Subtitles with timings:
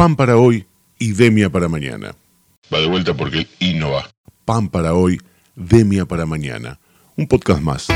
[0.00, 0.64] Pan para hoy
[0.98, 2.14] y Demia para mañana.
[2.72, 4.08] Va de vuelta porque el I no va.
[4.46, 5.20] Pan para hoy,
[5.54, 6.80] Demia para mañana.
[7.16, 7.86] Un podcast más.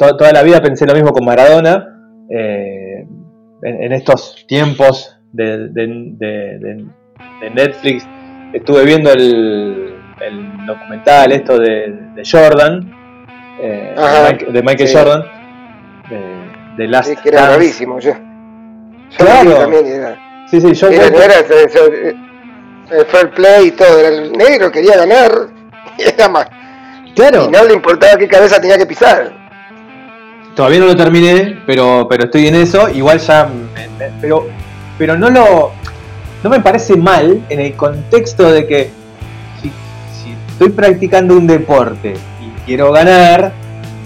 [0.00, 1.86] To- toda la vida pensé lo mismo con Maradona.
[2.30, 3.06] eh,
[3.62, 5.86] en, en estos tiempos de, de-
[6.18, 6.84] de- de-
[7.42, 8.06] de Netflix
[8.54, 12.90] estuve viendo el, el documental esto de, de Jordan,
[13.60, 14.96] eh, de, Ajá, Mike- de Michael sí.
[14.96, 15.22] Jordan,
[16.78, 17.98] de, Last Sí, que era bravísimo.
[18.00, 19.54] Yo, yo Claro.
[19.58, 20.16] también era,
[20.50, 21.06] Sí, sí, yo era,
[21.40, 22.16] ese-
[22.90, 23.98] el fair play y todo.
[24.00, 25.30] Era el negro quería ganar
[25.98, 26.48] y era más.
[27.14, 29.32] claro, Y no le importaba qué cabeza tenía que pisar.
[30.60, 32.90] Todavía no lo terminé, pero, pero estoy en eso.
[32.90, 34.46] Igual ya, me- me- pero,
[34.98, 35.70] pero no lo,
[36.44, 38.90] no me parece mal en el contexto de que
[39.62, 39.68] si,
[40.22, 43.52] si estoy practicando un deporte y quiero ganar,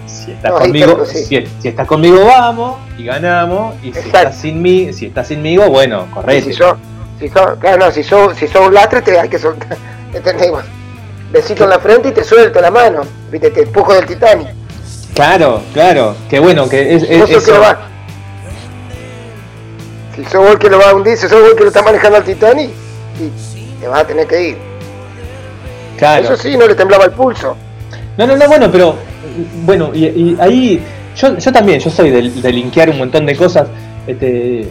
[0.06, 1.24] si estás No, conmigo, claro, sí.
[1.24, 4.06] si, si estás conmigo vamos y ganamos, y si Exacto.
[4.18, 6.52] estás sin mí, si estás sinmigo, bueno, correte.
[6.52, 6.76] si sos,
[7.18, 9.76] si sos, claro, no, si sos, si sos un lastre, te hay que soltar.
[10.14, 10.52] ¿Entendés?
[11.32, 13.00] Besito en la frente y te suelto la mano.
[13.32, 14.50] Viste, te empujo del Titanic.
[15.14, 17.88] Claro, claro, que bueno, que es, eso- que lo va.
[20.16, 21.68] Si sos vos el que lo va a hundir, si sos vos el que lo
[21.68, 22.70] está manejando al Titanic,
[23.20, 24.56] y te vas a tener que ir.
[25.98, 26.24] claro.
[26.24, 27.56] Eso sí, no le temblaba el pulso.
[28.16, 28.96] No, no, no, bueno, pero
[29.64, 30.80] bueno, y, y ahí
[31.16, 33.66] yo, yo también, yo soy de, de linkear un montón de cosas,
[34.06, 34.68] este,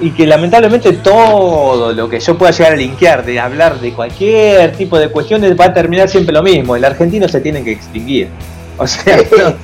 [0.00, 3.92] y, y que lamentablemente todo lo que yo pueda llegar a linkear, de hablar de
[3.92, 6.74] cualquier tipo de cuestiones, va a terminar siempre lo mismo.
[6.76, 8.28] El argentino se tiene que extinguir.
[8.78, 9.54] O sea, no,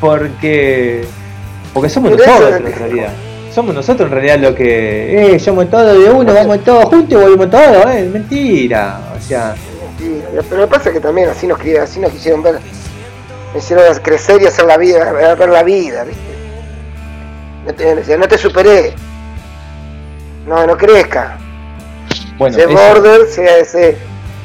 [0.00, 1.04] porque
[1.72, 3.12] porque somos Pero nosotros es- en realidad.
[3.54, 7.14] Somos nosotros en realidad lo que, eh, somos todos de uno, vamos todos juntos y
[7.22, 8.98] volvemos todos, eh, mentira.
[9.16, 9.54] O sea,
[9.96, 10.42] Mentira.
[10.48, 12.58] Pero me pasa que también así nos, así nos quisieron ver.
[13.52, 16.20] Me hicieron crecer y hacer la vida, ver la vida, ¿viste?
[17.64, 18.92] No te, decía, no te superé.
[20.46, 21.38] No, no crezca.
[22.36, 23.96] bueno, ese border, sea ese.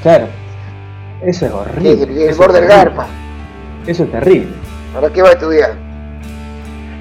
[0.04, 0.28] Claro.
[1.26, 2.24] Eso es El, horrible.
[2.24, 3.08] el eso border es garpa.
[3.88, 4.54] Eso es terrible.
[4.94, 5.76] ¿Para qué va a estudiar?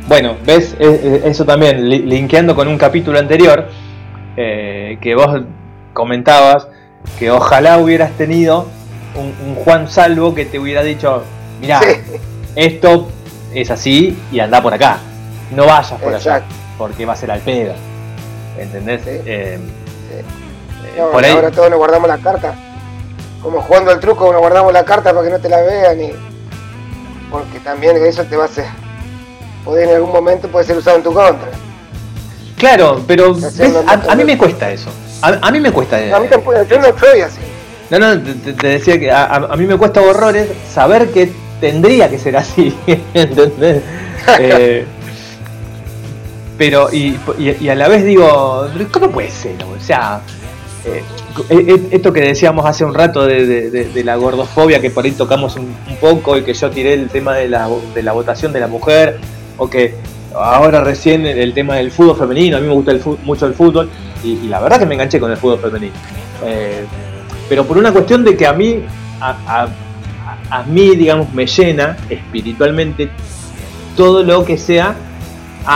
[0.06, 3.66] Bueno, ves, eso también, li- linkeando con un capítulo anterior,
[4.36, 5.42] eh, que vos
[5.92, 6.66] comentabas
[7.18, 8.66] que ojalá hubieras tenido
[9.14, 11.22] un, un Juan Salvo que te hubiera dicho,
[11.60, 11.88] mirá, Sí.
[12.56, 13.08] esto
[13.54, 14.98] es así y anda por acá.
[15.54, 16.42] No vayas por allá,
[16.78, 17.74] porque va a ser al pedo.
[18.58, 19.02] ¿Entendés?
[19.02, 19.10] Sí.
[19.26, 19.58] Eh,
[20.10, 20.14] Sí.
[20.14, 20.24] eh,
[20.98, 22.54] No, por ahí, Ahora todos nos guardamos la carta.
[23.42, 26.00] Como jugando al truco, nos guardamos la carta para que no te la vean.
[26.00, 26.12] Y...
[27.30, 28.66] Porque también eso te va a hacer.
[29.64, 31.48] Poder en algún momento puede ser usado en tu contra.
[32.56, 33.60] claro, pero ves,
[34.08, 34.90] a, mí me cuesta eso.
[35.22, 36.00] A, a mí me cuesta.
[36.00, 37.40] eh, A mí tampoco, yo no soy así.
[37.90, 41.32] No, no, te, te- decía que a, a- a mí me cuesta horrores saber que
[41.60, 42.76] tendría que ser así,
[43.14, 43.82] ¿entendés?
[44.38, 44.84] Eh,
[46.56, 49.56] pero, y, y- y a la vez digo, ¿cómo puede ser?
[49.64, 50.20] O sea,
[50.88, 51.02] eh,
[51.50, 55.74] eh, esto que decíamos hace un rato de, la gordofobia, que por ahí tocamos un,
[56.00, 57.66] poco y que yo tiré el tema de la,
[58.12, 59.18] votación de la mujer,
[59.56, 59.94] o que
[60.34, 62.92] ahora recién el, tema del fútbol femenino, a mí me gusta
[63.24, 63.90] mucho el fútbol,
[64.24, 65.94] y, la verdad que me enganché con el fútbol femenino.
[66.44, 66.84] Eh,
[67.48, 68.82] pero por una cuestión de que a mí,
[69.20, 69.68] a-
[70.50, 73.10] a mí, digamos, me llena espiritualmente
[73.96, 74.94] todo lo que sea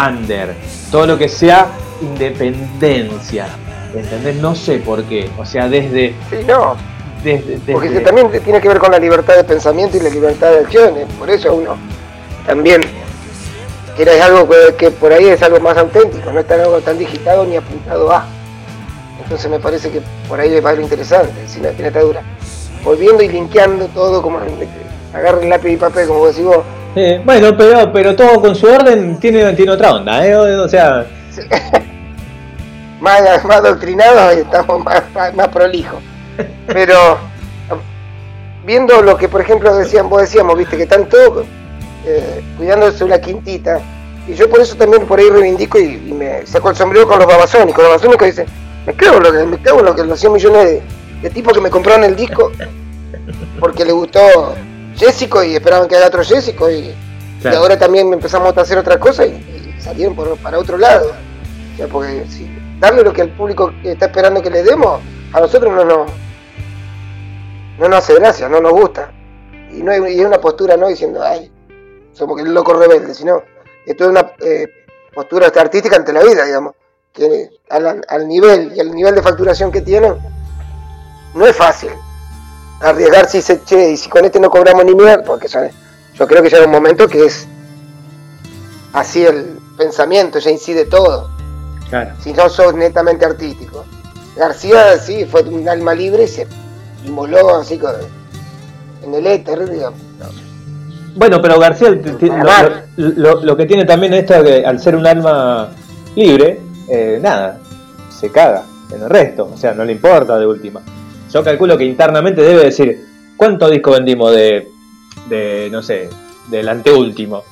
[0.09, 0.55] under,
[0.91, 1.69] todo lo que sea
[2.01, 3.47] independencia,
[3.95, 4.37] ¿entendés?
[4.37, 6.15] No sé por qué, o sea, desde...
[6.31, 6.77] Sí, no.
[7.23, 10.51] desde, Porque desde- también tiene que ver con la libertad de pensamiento y la libertad
[10.51, 11.07] de acciones.
[11.19, 11.77] Por eso uno
[12.47, 12.81] también
[13.97, 17.45] quiere algo que, que por ahí es algo más auténtico, no está algo tan digitado
[17.45, 18.25] ni apuntado a.
[19.23, 22.23] Entonces me parece que por ahí va lo interesante, sin la dura.
[22.85, 24.41] Volviendo y linkeando todo como
[25.15, 26.59] agarra el lápiz y papel, como decís vos.
[26.97, 30.35] Eh, bueno, pero, pero todo con su orden tiene, tiene otra onda, ¿eh?
[30.35, 31.07] O, o sea,
[33.03, 36.01] más, más adoctrinados y estamos más, más, más prolijos.
[36.67, 37.19] Pero
[38.65, 41.45] viendo lo que, por ejemplo, decían, vos decíamos, viste, que están todos
[42.07, 43.81] eh, cuidándose una quintita.
[44.29, 47.19] Y yo por eso también por ahí reivindico y, y me saco el sombrero con
[47.19, 47.79] los babasónicos.
[47.83, 48.47] Los babasónicos dicen,
[48.87, 50.83] me cago en lo que, me cago en lo que los 100 millones de,
[51.23, 52.53] de tipos que me compraron el disco
[53.59, 54.55] porque le gustó
[54.97, 56.95] Jessico y esperaban que haga otro Jessico y,
[57.41, 57.57] Claro.
[57.57, 61.13] y ahora también empezamos a hacer otra cosa y, y salieron por, para otro lado.
[61.77, 62.49] Ya, Porque si
[62.83, 65.01] darle lo que el público está esperando que le demos,
[65.33, 66.11] a nosotros no nos,
[67.79, 69.13] no nos hace gracia, no nos gusta.
[69.71, 71.51] Y no y es una postura no diciendo, ay,
[72.13, 73.41] somos que el loco rebelde, sino
[73.87, 74.67] esto es una eh,
[75.15, 76.75] postura artística ante la vida, digamos.
[77.13, 80.17] Que al, nivel y al nivel de facturación que tienen,
[81.35, 81.91] no es fácil
[82.81, 85.71] arriesgar si se che, y si con este no cobramos ni mierda, porque son-
[86.15, 87.47] yo creo que ya era un momento que es
[88.93, 91.32] así el pensamiento, ya incide todo
[91.93, 92.13] Claro.
[92.23, 93.85] si no sos netamente artístico.
[94.35, 96.47] García sí fue un alma libre y se
[97.05, 97.93] inmoló así con-
[99.05, 100.01] en el éter, digamos.
[101.15, 102.01] Bueno, pero García lo,
[102.97, 105.69] lo- lo que tiene también esto es que al ser un alma
[106.17, 107.59] libre, eh, nada,
[108.19, 110.81] se caga en el resto, o sea, no le importa de última.
[111.31, 113.07] Yo calculo que internamente debe decir,
[113.37, 114.71] ¿cuántos discos vendimos de,
[115.29, 116.09] de no sé,
[116.51, 117.43] del anteúltimo?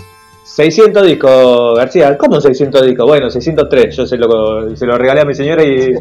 [0.44, 2.16] 600 discos, García.
[2.18, 3.06] ¿Cómo 600 discos?
[3.06, 3.96] Bueno, 603.
[3.96, 5.94] Yo se lo, se lo regalé a mi señora y,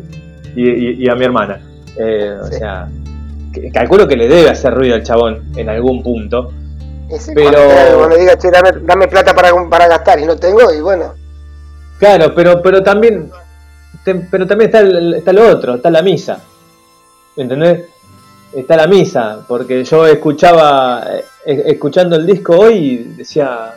[0.56, 1.62] y, y- y a mi hermana.
[1.97, 2.56] Eh, O Sí.
[2.56, 2.88] sea,
[3.53, 6.51] que- calculo que le debe hacer ruido al chabón en algún punto.
[7.09, 10.71] Ese Pero- cuando, cuando diga, che, dame, dame plata para, para gastar y no tengo,
[10.74, 11.13] y bueno,
[12.00, 13.30] Claro, pero, pero también
[14.31, 16.39] pero también está, el- está lo otro, está la misa.
[17.35, 17.83] ¿Entendés?
[18.56, 21.06] Está la misa, porque yo escuchaba,
[21.45, 23.74] eh, escuchando el disco hoy, decía,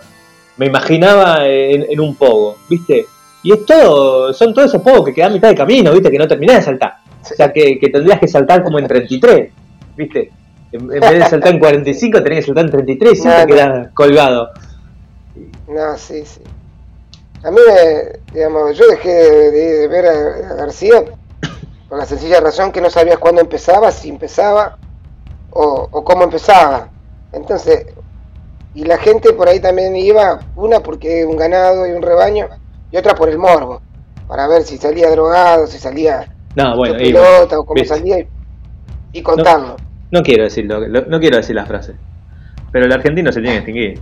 [0.57, 3.07] me imaginaba en, en un pogo, ¿viste?
[3.43, 6.11] Y es todo, son todos esos pogos que quedan a mitad de camino, ¿viste?
[6.11, 6.97] Que no terminás de saltar.
[7.23, 9.51] O sea, que, que tendrías que saltar como en 33,
[9.97, 10.31] ¿viste?
[10.73, 13.73] En, en vez de saltar en 45, tenías que saltar en 33 y siempre Claro.
[13.73, 14.49] quedás colgado.
[15.69, 16.41] no, sí, sí.
[17.45, 21.03] A mí, me, digamos, yo dejé de, de ver a, a García
[21.89, 24.79] por la sencilla razón que no sabías cuándo empezaba, si empezaba
[25.51, 26.89] o, o cómo empezaba.
[27.33, 27.87] Entonces,
[28.75, 32.49] y la gente por ahí también iba, una porque un ganado y un rebaño,
[32.91, 33.81] y otra por el morbo,
[34.29, 37.97] para ver si salía drogado, si salía No, bueno, pelota o cómo ¿viste?
[37.97, 38.29] salía y,
[39.13, 39.77] y contarlo.
[40.11, 41.95] No quiero decirlo, lo- no quiero decir la frase.
[42.71, 44.01] Pero el argentino se tiene que extinguir.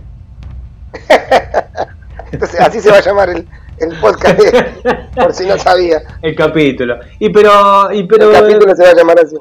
[2.31, 3.47] Entonces, así se va a llamar el,
[3.77, 4.65] el podcast, de-
[5.15, 6.01] por si no sabía.
[6.21, 6.97] El capítulo.
[7.19, 9.35] Y pero, y pero, el capítulo se va a llamar así.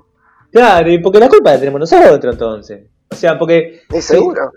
[0.50, 2.81] claro, y porque la culpa la tenemos nosotros entonces.
[3.12, 4.53] O sea, porque Ni seguro.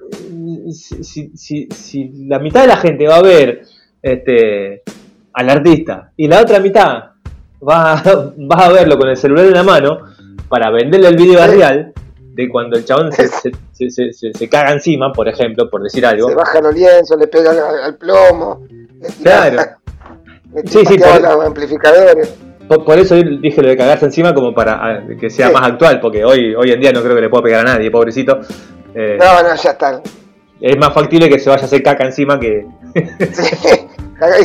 [0.71, 1.03] Si,
[1.35, 3.63] si, si, la mitad de la gente va a ver
[4.01, 4.83] este
[5.33, 7.03] al artista y la otra mitad
[7.67, 9.99] va, va a verlo con el celular en la mano
[10.49, 13.27] para venderle el video real de cuando el chabón se,
[13.71, 16.29] se, caga encima, por ejemplo, por decir algo.
[16.29, 17.51] Se baja los lienzos, le pega
[17.85, 19.55] al, plomo, le Claro.
[20.55, 22.35] le Sí, sí, por- los amplificadores.
[22.67, 25.53] Por, por eso dije lo de cagarse encima como para ah, que sea Sí.
[25.53, 27.91] más actual, porque hoy, hoy en día no creo que le pueda pegar a nadie,
[27.91, 28.39] pobrecito.
[28.95, 30.01] Eh, No, no, ya está.
[30.63, 32.65] Es más factible que se vaya a hacer caca encima que...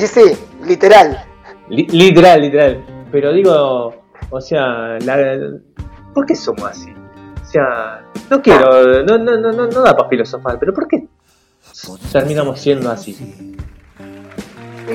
[0.01, 0.33] Sí, sí,
[0.67, 1.25] literal.
[1.69, 2.85] Li- literal, literal.
[3.13, 3.95] Pero digo,
[4.29, 5.39] o sea, la-
[6.13, 6.93] ¿por qué somos así?
[7.41, 11.07] O sea, no quiero, no, no, no, no, no da para filosofar, pero ¿por qué
[12.11, 13.55] terminamos siendo así?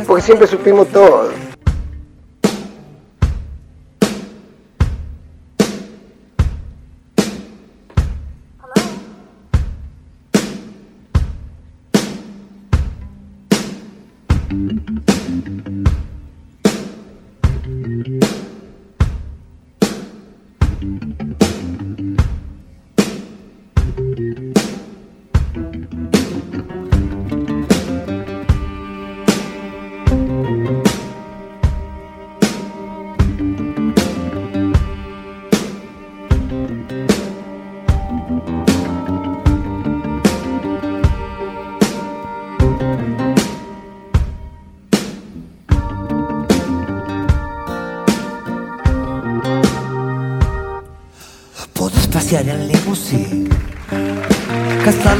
[0.05, 1.29] Porque siempre supimos todo.
[15.07, 15.82] Mm-hmm.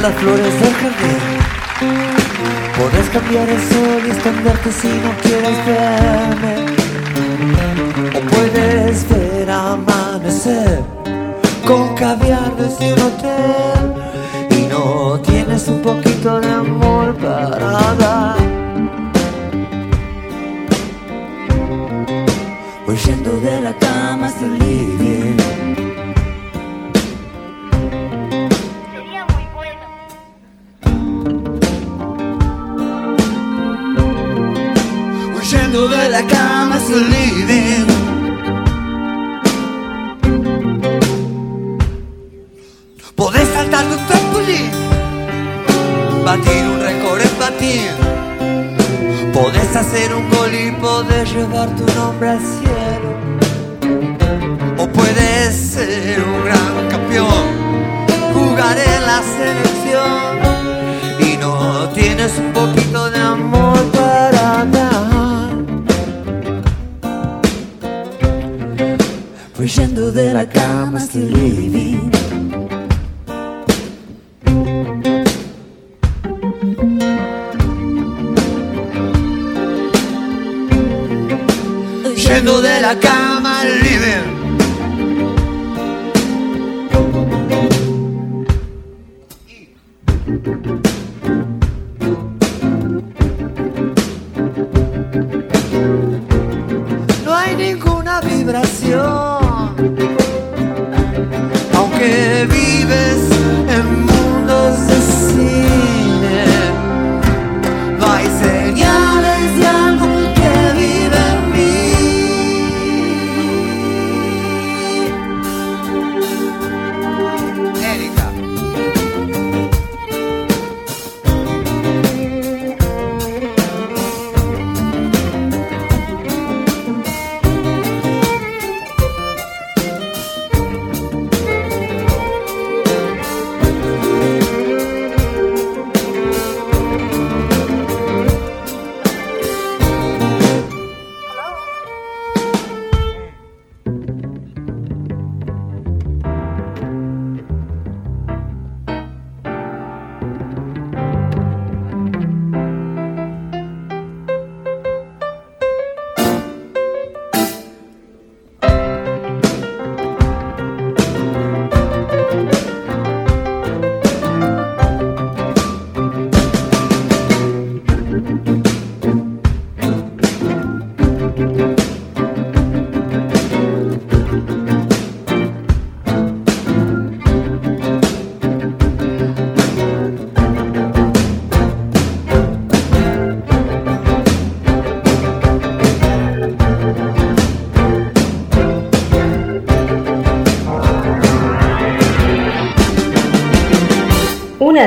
[0.00, 1.44] Las flores del jardín.
[2.78, 6.54] Puedes cambiar el sol y esconderte si no quieres verme.
[8.16, 10.82] O puedes ver amanecer
[11.66, 13.94] con caviar desde un hotel.
[14.50, 18.36] Y no tienes un poquito de amor para dar.
[22.86, 24.58] Huyendo de la cama hasta el
[35.84, 37.86] huyendo de la cama hasta el living.
[43.14, 44.70] Podés saltar de un trampolín,
[46.24, 47.88] batir un récord en patín.
[49.32, 53.10] Podés hacer un gol y podés llevar tu nombre al cielo.
[54.78, 57.46] O puedes ser un gran campeón,
[58.32, 60.34] jugar en la selección
[61.20, 62.52] y no tienes un
[69.76, 72.23] Huyendo de la cama el living.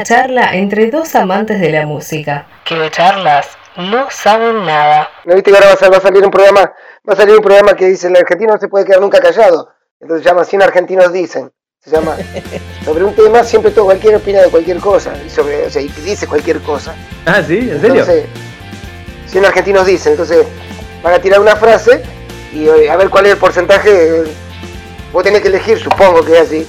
[0.07, 2.47] Charla entre dos amantes de la música.
[2.63, 5.09] Que de charlas no saben nada.
[5.25, 6.61] ¿No viste que ahora va a, sal- va a salir un programa?
[7.07, 9.69] Va a salir un programa que dice el argentino no se puede quedar nunca callado.
[9.99, 11.51] Entonces se llama 100 argentinos dicen.
[11.83, 12.15] Se llama
[12.85, 15.87] sobre un tema siempre todo cualquiera opina de cualquier cosa y sobre o sea, y
[15.89, 16.95] dice cualquier cosa.
[17.25, 18.01] Ah, sí, ¿en serio?
[18.01, 18.25] Entonces
[19.27, 20.13] 100 argentinos dicen.
[20.13, 20.45] Entonces
[21.03, 22.01] van a tirar una frase
[22.53, 24.23] y eh, a ver cuál es el porcentaje.
[25.11, 26.67] Vos tenés que elegir, supongo que es así,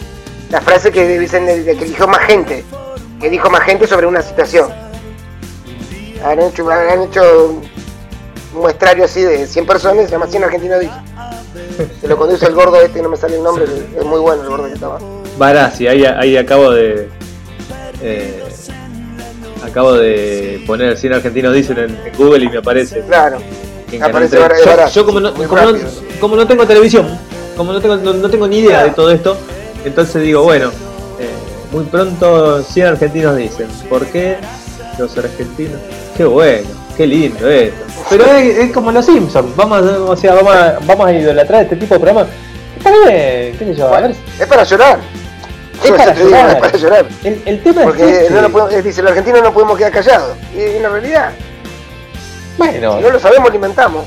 [0.50, 2.64] la frase que dicen que eligió más gente,
[3.20, 4.70] que dijo más gente sobre una situación.
[6.24, 7.60] Han hecho, han hecho
[8.54, 10.96] un muestrario así de 100 personas, se llama 100 argentinos dicen.
[12.00, 13.64] Se lo conduce el gordo este, no me sale el nombre,
[13.96, 14.98] es muy bueno el gordo que estaba.
[15.36, 17.08] Barassi, ahí, ahí acabo de.
[18.02, 18.42] eh,
[19.62, 23.00] acabo de poner 100 argentinos dicen en, en Google y me aparece.
[23.02, 23.38] Claro.
[24.02, 24.40] Aparece 3.
[24.48, 25.78] Bar- yo, Barassi, yo como, no, como, no,
[26.20, 27.06] como no tengo televisión,
[27.56, 29.36] como no tengo, no, no tengo ni idea de todo esto,
[29.84, 30.70] entonces digo, bueno,
[31.72, 33.68] muy pronto 100 argentinos dicen.
[33.88, 34.36] ¿Por qué
[34.98, 35.80] los argentinos?
[36.16, 37.84] Qué bueno, qué lindo esto.
[38.10, 41.62] Pero es, es como los Simpsons, vamos, a- o sea, vamos a, vamos a idolatrar
[41.64, 42.28] este tipo de programas.
[42.76, 44.14] Está bien, qué sé yo, a ver.
[44.38, 44.98] Es para llorar.
[45.84, 46.50] Es para digo, llorar.
[46.50, 47.06] es para llorar.
[47.24, 48.30] El, el tema es Porque ese.
[48.30, 50.36] no lo podemos- dice, los argentinos no podemos quedar callados.
[50.56, 51.30] Y es una realidad.
[52.56, 54.04] Bueno, Si no lo sabemos, lo inventamos.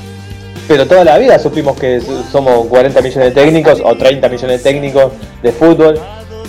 [0.68, 2.00] pero toda la vida supimos que
[2.30, 5.98] somos 40 millones de técnicos o 30 millones de técnicos de fútbol.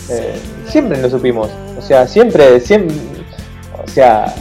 [0.09, 0.35] Eh,
[0.73, 1.49] siempre lo supimos.
[1.77, 2.95] O sea, siempre, siempre.
[3.85, 4.33] O sea,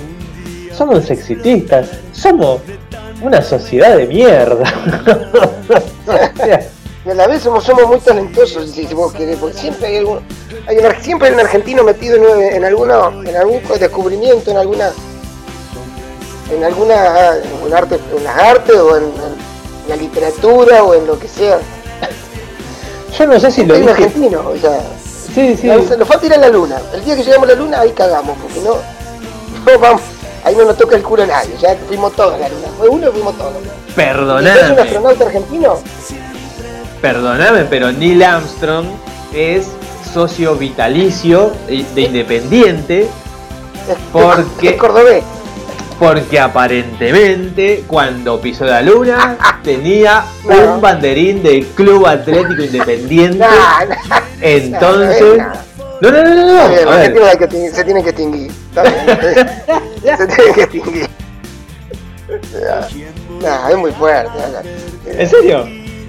[0.75, 1.91] somos exitistas.
[2.13, 2.63] Somos
[3.21, 4.65] una sociedad de mierda.
[6.05, 6.69] O sea,
[7.07, 10.19] Y a la vez somos, somos muy talentosos, si, vos querés, porque siempre hay algún,
[10.67, 14.91] hay un, siempre hay un argentino metido en, en alguna, en algún descubrimiento, en alguna,
[16.53, 21.19] en alguna, en arte, en las artes o en, en la literatura o en lo
[21.19, 21.59] que sea.
[23.19, 23.91] yo no sé si lo dije.
[23.91, 24.81] argentino, o sea,
[25.35, 25.67] Sí, sí.
[25.67, 26.77] nos, nos falta ir a la luna.
[26.93, 28.75] El día que llegamos a la luna, ahí cagamos, porque no,
[29.73, 30.03] no vamos,
[30.45, 32.69] ahí no nos toca el culo a nadie, ya fuimos todos a la luna.
[32.79, 33.53] Fue uno, fuimos todos.
[33.55, 34.81] ¿Es un Perdoname.
[34.81, 35.79] astronauta argentino?
[37.01, 38.87] Perdoname, pero Neil Armstrong
[39.35, 39.67] es
[40.13, 43.09] socio vitalicio de de Independiente
[44.13, 45.25] Porque- es cordobés.
[46.03, 50.75] Porque aparentemente cuando pisó la luna tenía No.
[50.75, 53.45] un banderín del Club Atlético Independiente.
[54.41, 55.39] Entonces,
[56.01, 57.15] no, no, no, no, no, a ver,
[57.73, 58.51] se tienen que extinguir.
[58.51, 61.07] Está bien, se tienen que extinguir.
[63.41, 64.33] Nah, es muy fuerte.
[65.07, 65.69] ¿En serio?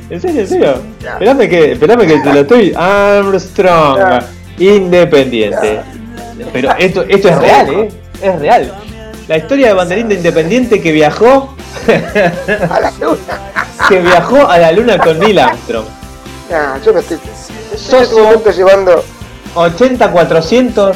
[0.09, 0.41] ¿En serio?
[0.41, 0.81] ¿En serio?
[1.03, 2.73] Esperame que, esperame que te lo estoy.
[2.75, 4.23] Armstrong.
[4.57, 5.81] Independiente.
[6.51, 7.89] Pero esto, esto es real, ¿eh?
[8.23, 8.73] Es real.
[9.27, 11.55] La historia de Banderín de Independiente que viajó.
[12.69, 13.51] A la luna.
[13.89, 15.85] que viajó a la luna con Neil Armstrong.
[16.49, 17.17] Nah, yo me estoy.
[17.73, 19.03] Este Socio momento llevando.
[19.55, 20.93] 80-400.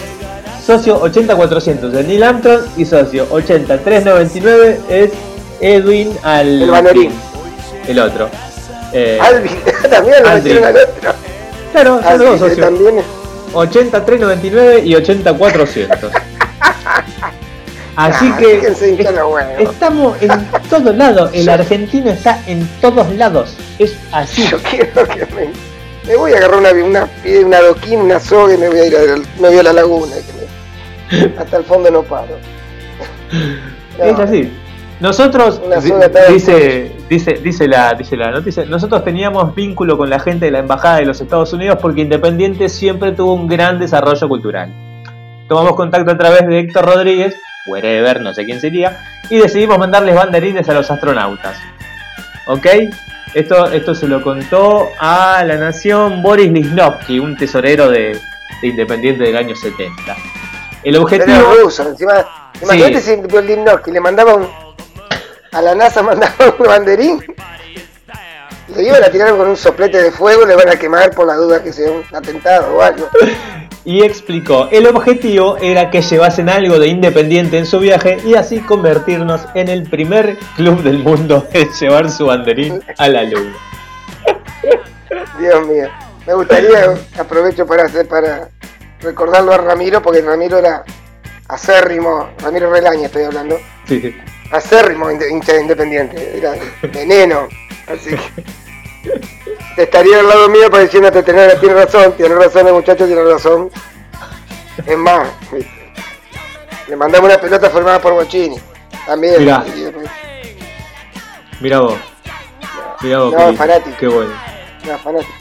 [0.65, 5.11] Socio 80-400 de Neil Armstrong y socio 80-399 es
[5.61, 6.63] Edwin al.
[6.63, 7.11] El Banderín.
[7.87, 8.29] El otro.
[8.91, 9.51] Eh, Alvin,
[9.89, 11.13] también lo metieron al otro.
[11.71, 12.59] claro, los dos socios.
[12.59, 13.05] también es.
[13.53, 16.11] 83.99 y 8400.
[17.97, 18.61] Así Ah, que
[19.63, 20.29] estamos en
[20.69, 21.31] todos lados.
[21.33, 23.57] El argentino está en todos lados.
[23.79, 24.47] Es así.
[24.47, 25.49] Yo quiero que me.
[26.07, 27.09] Me voy a agarrar una, una,
[27.45, 30.15] una adoquín, una soga y me voy a ir a, me voy a la laguna.
[30.15, 32.37] que me- hasta el fondo no paro.
[33.97, 34.53] No, Es así.
[34.99, 35.59] Nosotros,
[36.29, 40.59] dice, dice, dice, la, dice la noticia, nosotros teníamos vínculo con la gente de la
[40.59, 44.71] Embajada de los Estados Unidos porque Independiente siempre tuvo un gran desarrollo cultural.
[45.47, 47.35] Tomamos contacto a través de Héctor Rodríguez,
[47.67, 51.57] wherever, no sé quién sería, y decidimos mandarles banderines a los astronautas.
[52.47, 52.65] ¿Ok?
[53.33, 58.19] Esto, esto se lo contó a la nación Boris Lisnovsky, un tesorero de,
[58.61, 60.15] de Independiente del año 70.
[60.83, 61.53] El Era objetivo...
[61.61, 62.25] ruso, encima.
[62.61, 64.49] Imagínate si el Limnoski le mandaba un.
[65.51, 67.23] A la NASA mandaba un banderín.
[68.75, 71.35] Le iban a tirar con un soplete de fuego, le van a quemar por la
[71.35, 73.09] duda que sea un atentado o algo.
[73.87, 78.59] y explicó, el objetivo era que llevasen algo de Independiente en su viaje y así
[78.59, 83.55] convertirnos en el primer club del mundo en llevar su banderín a la luna.
[85.39, 85.87] Dios mío.
[86.25, 88.49] Me gustaría, aprovecho para hacer para
[88.99, 90.83] recordarlo a Ramiro, porque Ramiro era
[91.47, 94.13] acérrimo, Ramiro Relaña estoy hablando, Sí,
[94.51, 96.55] acérrimo hincha de independiente, era
[96.91, 97.47] veneno,
[97.87, 99.27] así que
[99.83, 103.69] estaría al lado mío para diciéndote tener, tiene razón, tiene razón el muchacho, tiene razón.
[104.85, 105.27] Es más,
[106.87, 108.57] le mandamos una pelota formada por Bochini,
[109.05, 109.39] también.
[109.39, 109.63] Mirá.
[111.59, 111.95] Mira vos,
[113.01, 113.97] mira vos, No, qué fanático.
[113.99, 114.31] qué bueno.
[114.85, 115.33] no, fanático.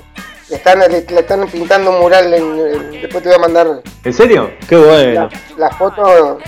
[0.49, 3.83] Le están, le, le están pintando un mural, en- en- después te voy a mandar
[4.05, 4.51] ¿En serio?
[4.68, 5.29] Qué bueno.
[5.59, 6.38] la, la foto,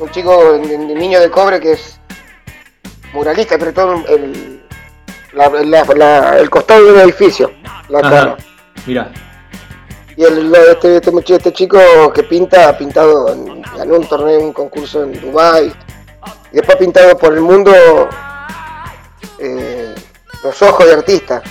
[0.00, 2.00] un chico, un niño de cobre que es
[3.12, 4.63] muralista, pero todo el,
[5.34, 7.50] la- la- la- el costado de un edificio,
[7.88, 8.10] la Ajá.
[8.10, 8.36] cara.
[8.86, 9.10] Mira,
[10.16, 11.78] Y el, este, este, muchacho- este chico
[12.14, 15.66] que pinta, ha pintado, en- ganó un torneo, un concurso en Dubai
[16.52, 17.72] y después ha pintado por el mundo
[19.40, 19.92] eh,
[20.44, 21.42] los ojos de artistas.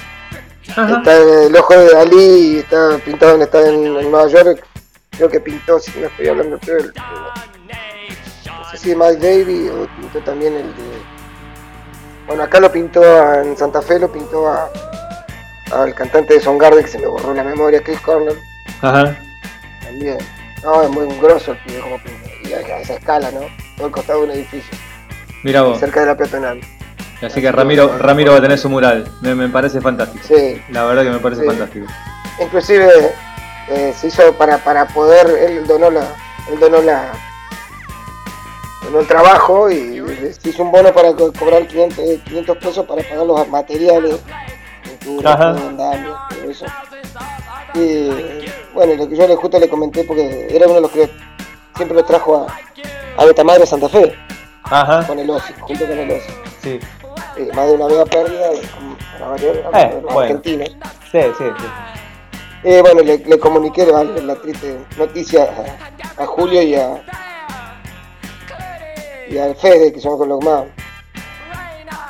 [0.66, 4.64] Está el ojo de Dalí, está pintado en, está en, en Nueva York,
[5.12, 9.72] creo que pintó, si no estoy hablando, creo, el- no sé si de Mike Davis
[9.72, 11.03] o pintó también el de...
[12.28, 14.70] Bueno, acá lo pintó a- en Santa Fe, lo pintó a
[15.72, 18.38] al cantante de Soundgarden que se me borró la memoria, Chris Cornell,
[18.82, 19.16] ajá.
[19.84, 20.20] también.
[20.64, 23.40] No, es muy grosso el pibe como pinta, y a, esa escala, ¿no?
[23.76, 24.78] Todo el costado de un edificio,
[25.44, 25.80] Mira vos.
[25.80, 26.62] cerca de la peatonal.
[27.24, 29.10] Así que Ramiro, Ramiro va a tener su mural.
[29.22, 30.24] Me, me parece fantástico.
[30.28, 31.48] Sí, La verdad que me parece Sí.
[31.48, 31.88] fantástico.
[32.40, 32.88] inclusive
[33.70, 36.02] eh, se hizo para, para poder, él donó la,
[36.52, 37.12] él donó la,
[39.00, 40.02] el trabajo y
[40.42, 44.20] se hizo un bono para co- cobrar 500, eh, 500 pesos para pagar los materiales,
[44.84, 46.66] pintura, todo, eso.
[47.76, 48.10] Y
[48.74, 51.10] bueno, lo que yo le justo le comenté porque era uno de los que
[51.76, 54.14] siempre lo trajo a, a Betamadre Santa Fe
[54.64, 55.06] Ajá.
[55.08, 56.34] con el OSI, junto con el OSI.
[56.62, 56.80] Sí.
[57.38, 58.50] Eh, más de una vez pérdida
[59.14, 60.20] para varios Eh, bueno.
[60.20, 60.70] argentinos.
[61.12, 61.66] Sí, sí, sí.
[62.64, 65.50] Eh, bueno, le, le comuniqué la, la triste noticia
[66.18, 67.02] a, a Julio y a
[69.34, 70.66] y al Fede, que son con los más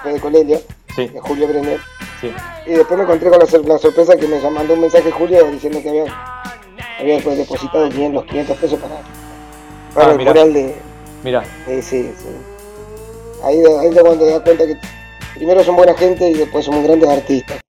[0.03, 0.59] Fede Colelia,
[0.95, 1.79] Sí, a Julio Brenner.
[2.21, 2.31] sí.
[2.67, 5.43] Y después me encontré con la, sor- la sorpresa que me mandó un mensaje Julio
[5.51, 6.05] diciendo que había,
[6.99, 8.95] había depositado 500, los 500 pesos para,
[9.93, 10.31] para Ah, el mirá.
[10.31, 10.75] mural de,
[11.23, 11.43] Mira.
[11.67, 12.27] eh, sí, sí.
[13.43, 14.77] Ahí, de- ahí es cuando te das cuenta que
[15.35, 17.59] primero son buena gente y después son grandes artistas.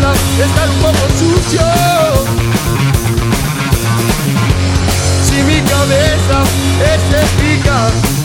[0.00, 1.62] Nada, estar un poco sucio.
[5.24, 6.42] Si mi cabeza
[6.94, 8.23] es eficaz.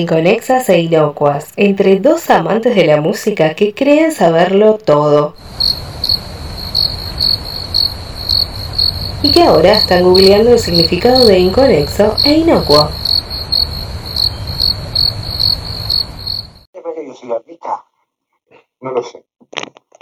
[0.00, 5.34] Inconexas e inocuas entre dos amantes de la música que creen saberlo todo.
[9.22, 12.88] Y que ahora están googleando el significado de inconexo e inocuo.
[16.72, 17.84] ¿Es verdad que yo soy artista?
[18.80, 19.24] No lo sé.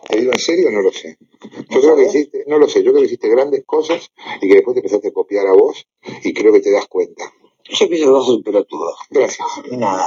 [0.09, 0.71] ¿Te digo en serio?
[0.71, 1.19] No lo sé.
[1.71, 4.55] Yo creo que hiciste, no lo sé, yo creo que hiciste grandes cosas y que
[4.55, 5.87] después te empezaste a copiar a vos
[6.23, 7.25] y creo que te das cuenta.
[7.71, 8.95] Yo pienso que vos sos pelotudo.
[9.11, 9.47] Gracias.
[9.71, 10.07] Y nada.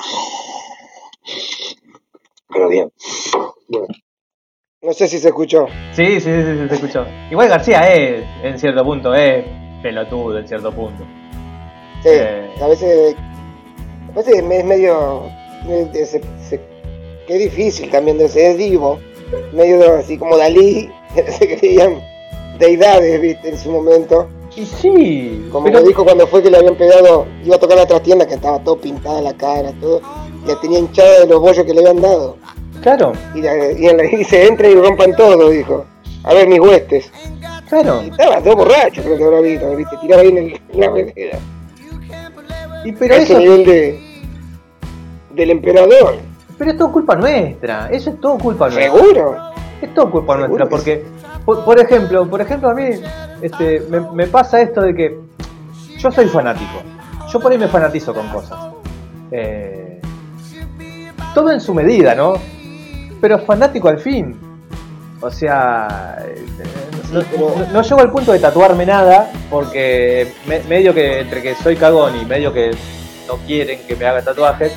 [2.50, 2.92] Pero bien.
[3.68, 3.88] Bueno,
[4.82, 5.68] No sé si se escuchó.
[5.94, 7.06] Sí, sí, sí, sí, se escuchó.
[7.30, 9.46] Igual García es, en cierto punto, es
[9.84, 11.04] pelotudo en cierto punto.
[12.04, 12.50] Sí, Eh.
[12.62, 13.16] a veces,
[14.10, 15.24] a veces es medio.
[16.06, 16.22] se-
[17.28, 19.00] que es difícil también de ser, es divo.
[19.54, 22.02] Medio así como Dalí, se creían
[22.58, 24.28] deidades, viste, en su momento.
[24.56, 27.78] Y sí, Como pero- me dijo cuando fue que le habían pegado, iba a tocar
[27.78, 30.02] la trastienda que estaba todo pintada la cara, todo,
[30.46, 32.38] que tenía hinchada de los bollos que le habían dado.
[32.82, 35.86] Claro, Y, la- y en la- y se entra y rompan todo, dijo.
[36.24, 37.12] A ver mis huestes.
[37.70, 38.02] claro.
[38.04, 40.90] Y estaba todo borracho, creo que habrá visto, viste, tiraba ahí en, el- en la
[40.90, 41.40] vereda.
[42.84, 44.00] Y pero a ese eso, nivel de
[45.32, 46.18] del emperador.
[46.58, 47.88] pero es todo culpa nuestra.
[47.92, 48.92] Eso es todo culpa nuestra.
[48.92, 49.38] ¿Seguro?
[49.82, 52.90] Es todo culpa Seguro nuestra, que porque, por, ejemplo, por ejemplo, a mí
[53.42, 55.20] este, me, pasa esto de que
[55.98, 56.82] yo soy fanático.
[57.32, 58.58] yo por ahí me fanatizo con cosas.
[59.32, 60.02] Eh,
[61.34, 62.34] todo en su medida, ¿no?
[63.20, 64.38] Pero fanático al fin.
[65.22, 66.46] O sea, eh,
[67.72, 72.16] no, llego al punto de tatuarme nada porque me- medio que entre que soy cagón
[72.20, 72.72] y medio que
[73.28, 74.74] no quieren que me haga tatuajes,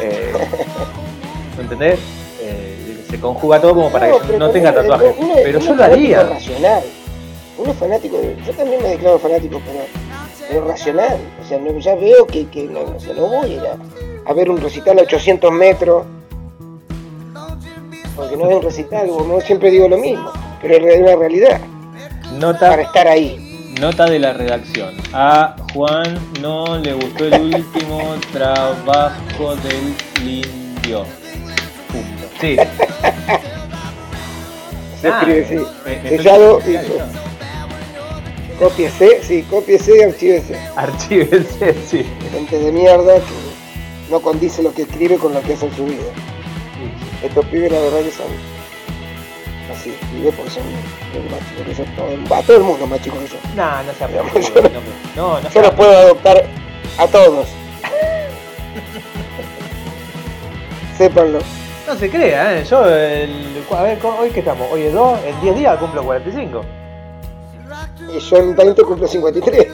[0.00, 0.32] eh,
[1.56, 2.00] ¿me entendés?
[3.10, 5.14] Se conjuga todo como para que no tenga tatuajes.
[5.42, 6.22] Pero yo lo haría.
[6.24, 6.82] racional.
[7.56, 9.84] Uno es fanático, de- yo también me declaro fanático, pero,
[10.48, 11.18] pero racional.
[11.42, 13.60] O sea, no- ya veo que, que no, o sea, no voy a ir
[14.26, 16.04] a, ver un recital a 800 metros.
[18.16, 20.30] Porque no es un recital, como siempre digo lo mismo,
[20.62, 21.60] pero es una realidad.
[22.38, 23.74] Nota, Para estar ahí.
[23.80, 24.94] nota de la redacción.
[25.12, 29.94] A Juan no le gustó el último trabajo del
[30.28, 31.04] indio.
[31.92, 32.24] Punto.
[32.40, 32.56] Sí.
[35.08, 35.54] Ah, escribe, sí.
[35.86, 36.82] eh, eh, Sellado y eh,
[38.58, 40.58] cópiese, sí, cópiese y archívese.
[40.76, 42.06] Archívense, sí.
[42.32, 45.84] Gente de mierda que no condice lo que escribe con lo que hace en su
[45.86, 46.02] vida.
[47.22, 48.26] Estos pibes la verdad que son
[49.72, 50.62] así, vive porque son
[51.30, 53.36] más chicos que yo, todo, a todo el mundo más chicos que yo.
[53.56, 54.54] No, no se aprecia.
[54.54, 54.70] yo no-
[55.16, 56.44] No, no, Yo los puedo adoptar
[56.98, 57.48] a todos.
[60.98, 61.38] Sépanlo.
[61.86, 62.64] No se crea, ¿eh?
[62.64, 64.66] Yo, el, a ver, ¿hoy qué estamos?
[64.72, 66.64] Hoy es 2, en 10 días cumplo 45.
[68.14, 69.68] Y yo en 20 cumplo 53.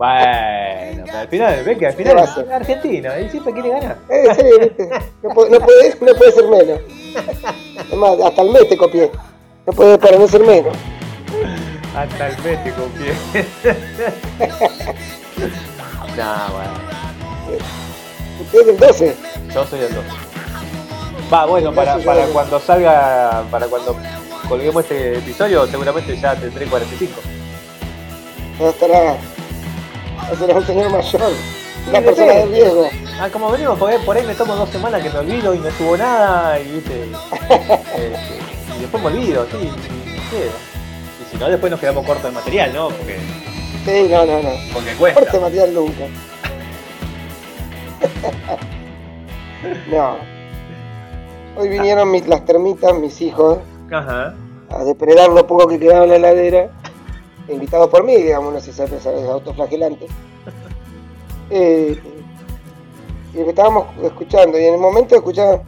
[0.00, 2.38] Bueno, pero al final, ves que al ¿Qué final es?
[2.50, 3.98] Argentina y siempre quiere ganar.
[4.08, 4.88] Eh, sí, viste.
[5.22, 6.80] No puede, no, puede, no puede ser menos.
[7.90, 9.10] Es más, hasta el mes te copié.
[9.66, 10.74] No puede para no ser menos.
[11.94, 13.12] Hasta el mes te copié.
[16.16, 16.72] nah, bueno.
[18.52, 19.16] Es del 12.
[19.54, 20.04] Yo soy el 2.
[21.32, 23.96] Va, bueno, para, para cuando salga, para cuando
[24.48, 27.20] colguemos este episodio, seguramente ya tendré 45.
[28.58, 29.16] Ya estará.
[30.38, 31.32] Será un señor mayor.
[31.88, 32.88] Una persona de riesgo.
[33.20, 35.70] Ah, como venimos, porque por ahí me tomo dos semanas que me olvido y no
[35.72, 37.04] subo nada y viste.
[37.50, 42.72] este, y después me olvido, sí, y si no, después nos quedamos cortos de material,
[42.74, 42.88] ¿no?
[42.88, 43.18] Porque,
[43.84, 44.50] Sí, no, no, no.
[44.72, 45.20] porque cuesta.
[45.20, 46.04] Fuerte material nunca.
[49.90, 50.16] No.
[51.56, 53.58] Hoy vinieron mis, las termitas, mis hijos,
[53.92, 54.34] Ajá.
[54.70, 56.70] a depredar lo poco que quedaba en la heladera,
[57.48, 60.06] invitados por mí, digamos, no sé si es autoflagelante.
[61.52, 62.00] Eh,
[63.34, 65.62] y lo que estábamos escuchando, y en el momento de escuchar,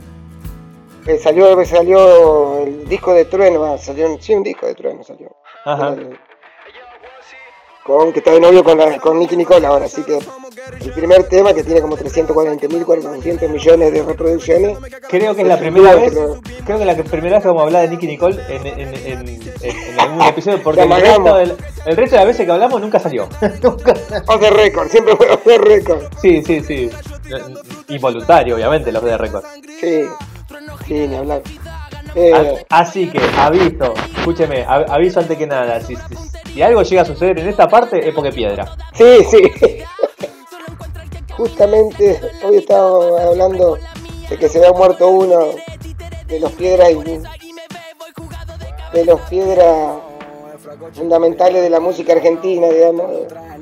[1.08, 5.34] eh, salió, salió el disco de Trueno, salió, un- sí, un disco de Trueno salió.
[5.64, 5.94] Ajá.
[5.94, 6.10] Eh,
[7.84, 10.20] con que está de novio con, la, con Nicky Nicole ahora, así que
[10.80, 14.78] el primer tema que tiene como 340 mil, 400 millones de reproducciones.
[15.08, 16.12] Creo que es la primera vez,
[16.64, 18.94] creo que la primera vez que vamos a hablar de Nicky Nicole en, en,
[19.28, 21.56] en, algún episodio, porque el resto, del-
[21.86, 23.24] el resto de las veces que hablamos nunca salió.
[23.24, 26.02] Off the record, siempre fue off the record.
[26.20, 26.90] Sí, sí, sí.
[27.88, 29.44] Involuntario, obviamente, los de récord.
[29.80, 30.04] Sí,
[30.86, 31.42] sí, ni hablar.
[32.14, 37.04] Eh, Así que, aviso, escúcheme, aviso antes que nada, si, si- si algo llega a
[37.06, 38.76] suceder en esta parte es porque piedra.
[38.92, 39.38] Sí, sí.
[41.36, 43.78] Justamente hoy estábamos hablando
[44.28, 45.38] de que se había muerto uno
[46.26, 46.90] de los piedras
[48.92, 49.96] de los piedras
[50.92, 53.10] fundamentales de la música argentina, digamos,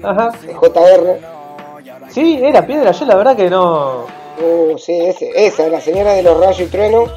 [0.02, 0.32] Ajá.
[0.44, 1.20] de JR.
[2.10, 4.06] Sí, era piedra, yo la verdad que no.
[4.38, 7.10] Uh, sí, ese, esa, la señora de los rayos y truenos.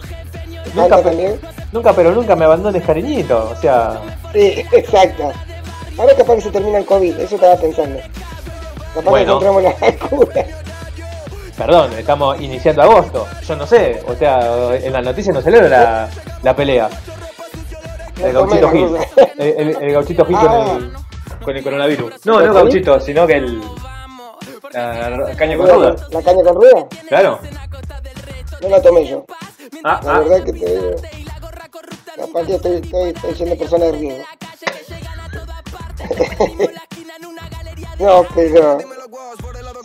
[0.75, 1.39] Nunca, también.
[1.71, 3.49] nunca, pero nunca me abandones, cariñito.
[3.51, 4.01] O sea,
[4.33, 5.31] Sí, exacto.
[5.97, 7.99] Ahora capaz que se termina el COVID, eso estaba pensando.
[8.93, 9.33] Capaz Bueno.
[9.41, 9.75] encontramos la
[11.57, 13.27] perdón, estamos iniciando agosto.
[13.47, 16.09] Yo no sé, o sea, en las noticias no celebra la,
[16.41, 16.89] la pelea.
[18.21, 18.95] El gauchito Gil.
[19.37, 20.77] El, el- el gauchito Gil con, Ah.
[20.77, 20.91] el,
[21.43, 22.25] con el coronavirus.
[22.25, 23.61] No, ¿La no gauchito, sino que el.
[24.73, 25.95] La caña con rueda.
[26.11, 27.39] La caña con rueda, Claro.
[28.61, 29.25] no la tomé yo.
[29.83, 30.19] Ah, La ah.
[30.21, 30.95] verdad que te digo.
[32.15, 34.23] Capaz que estoy, estoy, estoy siendo persona de riesgo.
[37.99, 38.77] no, pero.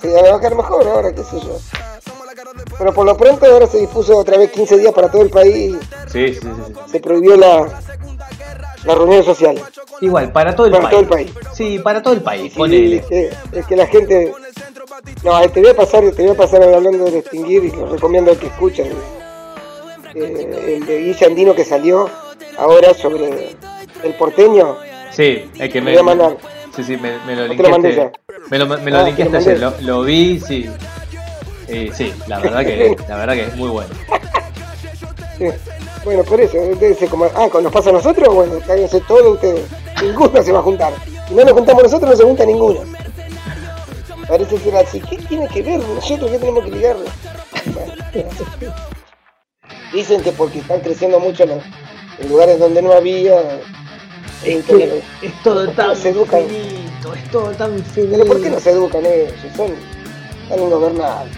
[0.00, 1.58] Sí, a va a quedar mejor ahora, qué sé yo.
[2.78, 5.76] Pero por lo pronto ahora se dispuso otra vez 15 días para todo el país.
[6.06, 6.72] Sí, sí, sí.
[6.90, 7.66] Se prohibió la,
[8.84, 9.62] las reuniones sociales.
[10.00, 10.92] Igual, para todo el Para país.
[10.92, 11.32] todo el país.
[11.54, 12.52] Sí, para todo el país.
[12.54, 14.32] Sí, es que, es que la gente.
[15.24, 17.86] No, eh, te voy a pasar, te voy a pasar hablando de extinguir y lo
[17.86, 18.92] recomiendo al que escuchen.
[20.14, 22.08] Eh, el de Guille Andino que salió
[22.56, 23.56] ahora sobre
[24.04, 24.76] el porteño.
[25.10, 25.90] Sí, es que me.
[25.90, 26.36] voy a mandar.
[26.78, 28.20] Sí, sí, me, me lo No te lo mandé linkeaste.
[28.50, 30.70] Me lo, me lo Ah, linkeaste te lo ayer, lo, lo vi, sí.
[31.66, 33.88] Eh, sí, la verdad que la verdad que es muy bueno.
[35.38, 35.46] Sí.
[36.04, 36.56] Bueno, por eso,
[36.94, 39.64] ser como, ah, cuando nos pasa a nosotros, bueno, cáguense todos ustedes.
[40.00, 40.92] Ninguno se va a juntar.
[41.26, 42.80] Si no nos juntamos nosotros, no se junta ninguno.
[44.28, 45.00] Parece ser así.
[45.00, 45.80] ¿Qué tiene que ver?
[45.80, 47.06] ¿Nosotros qué tenemos que ligarlo?
[49.92, 51.58] Dicen que porque están creciendo mucho los,
[52.20, 53.40] en lugares donde no había.
[54.44, 56.42] Es, que- es todo ¿por qué no tan se educan?
[57.14, 58.12] Es todo tan finito.
[58.18, 59.32] Pero ¿por qué no se educan ellos?
[59.56, 59.70] Son
[60.48, 61.36] tan ingobernables.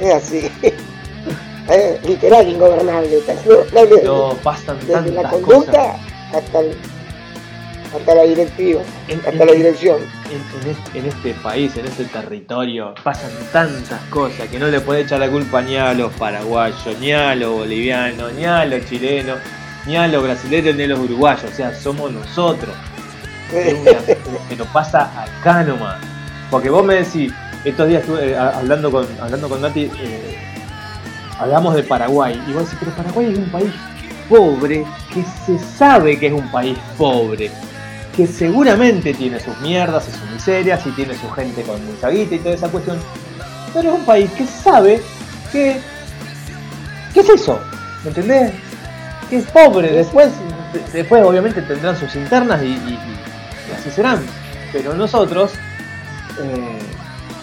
[0.00, 0.50] Es así.
[1.68, 3.18] Eh, literal ingobernable.
[3.22, 5.40] tan ingobernable No, pasan desde tantas la cosas.
[5.42, 5.96] conducta
[6.32, 6.76] hasta, el-
[7.92, 9.96] hasta la directiva, En- hasta en- la dirección.
[10.30, 15.00] En este, en este país, en este territorio, pasan tantas cosas que no le puede
[15.00, 19.38] echar la culpa ni a los paraguayos, ni a los bolivianos, ni a los chilenos,
[19.86, 21.50] ni a los brasileños, ni a los uruguayos.
[21.50, 22.76] O sea, somos nosotros.
[24.48, 25.96] Pero pasa acá nomás.
[26.50, 27.32] Porque vos me decís,
[27.64, 30.38] estos días estuve eh, hablando con hablando con Nati, eh,
[31.38, 33.70] hablamos de Paraguay, y vos decís, pero Paraguay es un país
[34.28, 37.50] pobre, que se sabe que es un país pobre,
[38.16, 42.34] que seguramente tiene sus mierdas y sus miserias, y tiene su gente con mucha guita
[42.34, 42.98] y toda esa cuestión,
[43.74, 45.02] pero es un país que sabe
[45.52, 45.80] que...
[47.12, 47.60] ¿Qué es eso?
[48.04, 48.52] ¿Me entendés?
[49.30, 50.30] Que es pobre, después,
[50.72, 52.74] de- después obviamente tendrán sus internas y
[53.86, 54.24] así serán,
[54.72, 55.52] pero nosotros...
[56.40, 56.78] eh,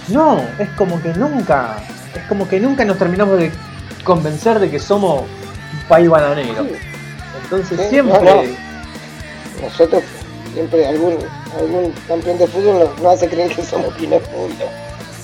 [0.10, 1.78] no, es como que nunca,
[2.14, 3.52] es como que nunca nos terminamos de
[4.04, 6.68] convencer de que somos un país bananero.
[7.44, 8.44] Entonces Sí, siempre, no, no.
[9.62, 10.04] Nosotros
[10.54, 11.18] siempre algún
[11.58, 14.66] algún campeón de fútbol nos, nos hace creer que somos primer mundo.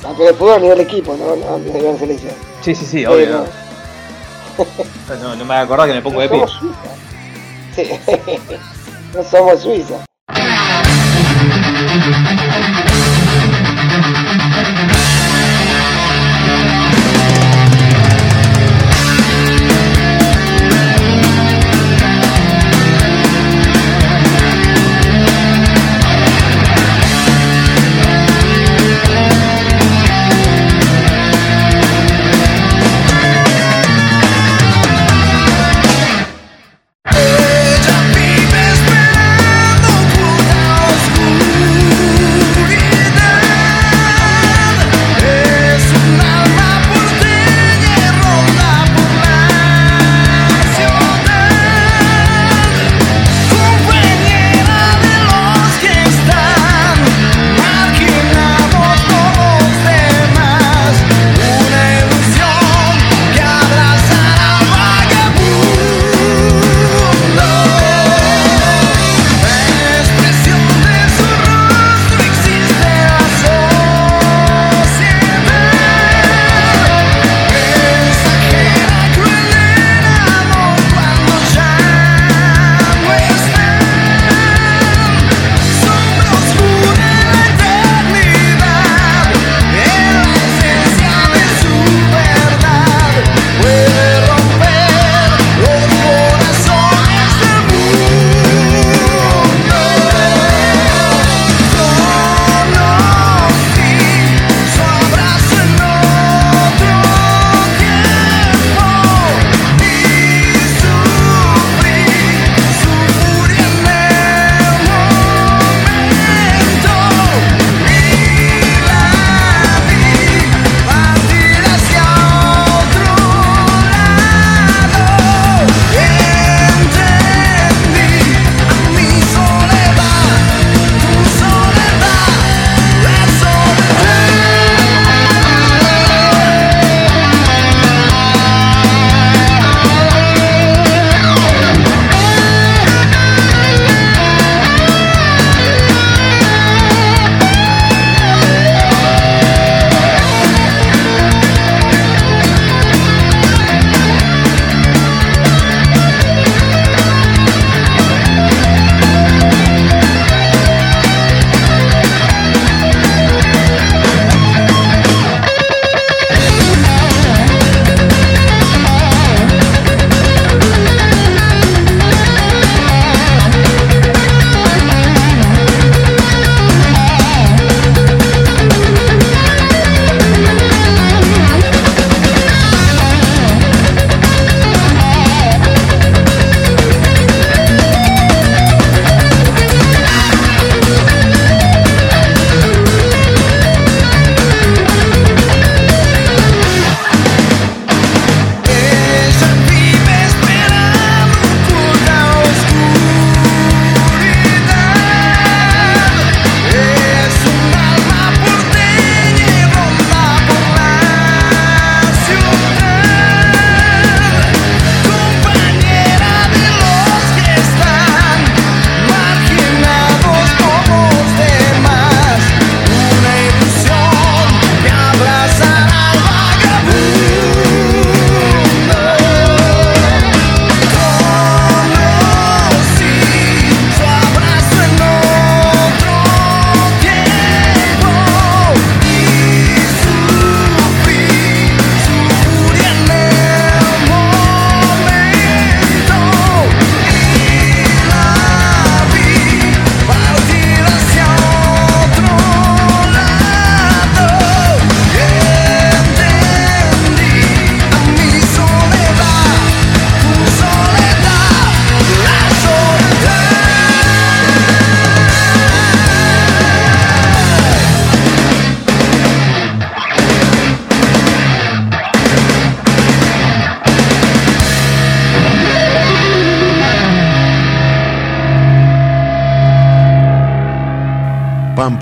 [0.01, 2.34] Campeón de fútbol a nivel equipo, no, no a nivel selección.
[2.62, 3.45] sí, sí, sí, obvio.
[5.08, 6.45] No, no, no me voy a acordar que me pongo de pie.
[7.75, 7.89] Sí.
[9.13, 10.09] no somos Suiza.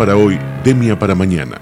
[0.07, 1.57] Para hoy, demia para mañana.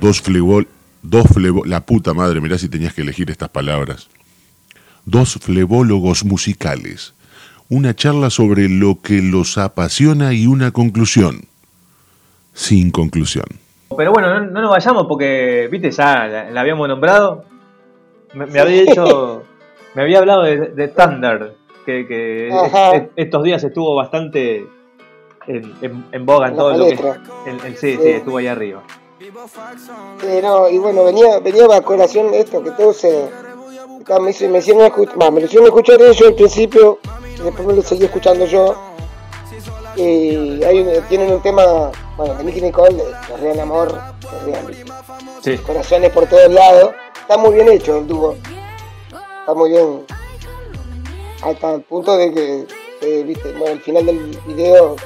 [0.00, 0.66] Dos flebol,
[1.02, 4.08] dos flebo, la puta madre, mirá si tenías que elegir estas palabras.
[5.04, 7.12] Dos flebólogos musicales.
[7.68, 11.42] Una charla sobre lo que los apasiona y una conclusión.
[12.54, 13.44] Sin conclusión.
[13.94, 17.44] Pero bueno, no, no nos vayamos porque, viste, ya la, la habíamos nombrado.
[18.32, 19.44] Me, me había dicho,
[19.94, 22.96] me había hablado de, de Thunder, que, que Ajá.
[22.96, 24.64] est- estos días estuvo bastante
[25.56, 27.22] en, en- en boga en En todo lo que palestra.
[27.46, 28.02] el- el- sí, Sí.
[28.02, 28.82] sí, estuvo ahí arriba.
[29.20, 33.28] Sí, no, y bueno, venía, venía a colación esto, que todos se.
[34.08, 36.98] Me, me hicieron escuchar, me lo hicieron escuchar ellos al principio,
[37.38, 38.74] y después me lo seguí escuchando yo.
[39.96, 44.74] Y hay tienen un tema, bueno, de Nicky Nicole, de Real Amor, de Real,
[45.42, 45.56] Sí.
[45.58, 46.92] corazones por todos lados.
[47.20, 48.36] Está muy bien hecho el dúo.
[49.40, 50.04] Está muy bien.
[51.42, 52.66] Hasta el punto de que,
[53.02, 54.96] eh, viste, bueno, al final del video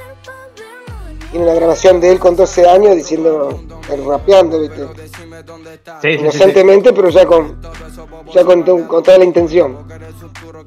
[1.35, 3.61] tiene una grabación de él con 12 años diciendo,
[3.93, 4.87] el rapeando, viste.
[4.87, 6.09] Sí, sí, sí, sí.
[6.20, 7.61] Inocentemente, pero ya con
[8.32, 9.78] ya con, con toda la intención.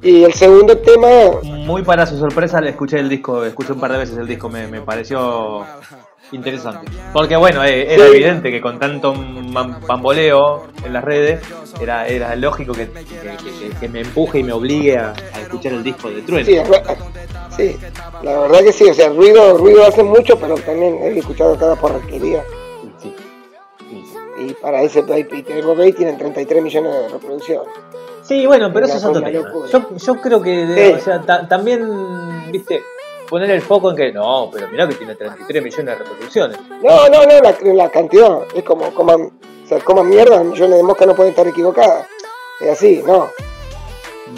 [0.02, 1.08] Y el segundo tema,
[1.42, 4.50] Muy para su sorpresa, le escuché el disco, escuché un par de veces el disco,
[4.50, 5.64] me, me pareció
[6.32, 6.90] interesante.
[7.12, 8.10] Porque bueno, eh, era Sí.
[8.12, 9.14] evidente que con tanto
[9.86, 11.40] bamboleo en las redes,
[11.80, 15.72] era, era lógico que, que- que- que me empuje y me obligue a, a escuchar
[15.72, 16.46] el disco de Trueno.
[17.56, 17.76] sí,
[18.22, 21.76] la verdad que sí, o sea, ruido, ruido hace mucho, pero también he escuchado cada
[21.76, 22.42] porquería.
[23.00, 23.14] Sí.
[24.40, 27.68] Y para ese play Peter Bobey tienen 33 millones de reproducciones.
[28.22, 29.30] Sí, bueno, pero eso es otro tema.
[29.72, 30.94] Yo, yo creo que, Sí.
[31.00, 31.88] o sea, ta- también,
[32.52, 32.82] viste,
[33.28, 36.58] poner el foco en que no, pero mirá que tiene 33 millones de reproducciones.
[36.82, 38.38] No, no, no, la, la cantidad.
[38.54, 39.22] Es como coman,
[39.64, 42.06] o sea, coman mierda, millones de moscas no pueden estar equivocadas.
[42.60, 43.28] Es así, no.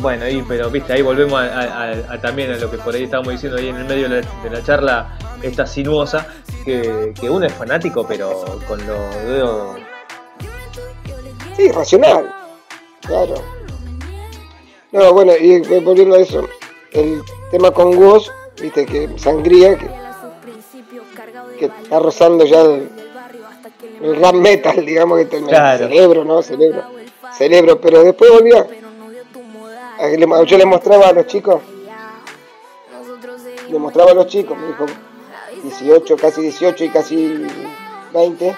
[0.01, 2.95] Bueno, y, pero viste, ahí volvemos a, a- a- a también a lo que por
[2.95, 6.27] ahí estábamos diciendo ahí en el medio de la, de la charla, esta sinuosa,
[6.65, 9.79] que, que uno es fanático, pero con los dedos.
[11.57, 12.33] Sí, racional.
[13.03, 13.35] Claro.
[14.93, 16.49] No, bueno, y eh, volviendo a eso,
[16.93, 18.31] el tema con Woz,
[18.61, 19.89] viste, que sangría, que,
[21.59, 22.91] que está rozando ya el,
[24.03, 25.79] el rap metal, digamos, que te, Claro.
[25.89, 26.43] cerebro, ¿no?
[26.43, 26.83] Cerebro.
[27.37, 28.67] Cerebro, pero después volvía.
[30.01, 31.61] le- Yo le mostraba a los chicos,
[33.71, 34.87] le mostraba a los chicos, me dijo
[35.63, 37.47] 18, casi 18 y casi
[38.13, 38.57] 20.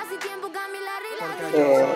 [1.55, 1.87] Eh,